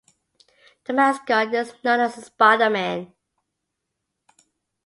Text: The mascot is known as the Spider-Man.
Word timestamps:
The 0.85 0.93
mascot 0.93 1.53
is 1.53 1.75
known 1.83 1.99
as 1.99 2.15
the 2.15 2.23
Spider-Man. 2.23 3.13